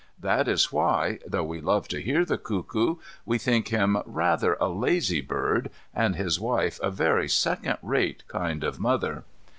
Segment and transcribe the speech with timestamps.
[0.19, 4.67] That is why, though we love to hear the cuckoo, we think him rather a
[4.67, 9.25] lazy bird, and his wife a very second rate kind of mother.